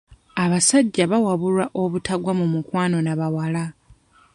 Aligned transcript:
Abasajja 0.43 1.03
bawabulwa 1.11 1.65
obutagwa 1.81 2.31
mu 2.39 2.45
mukwano 2.53 2.97
n'abawala. 3.01 3.63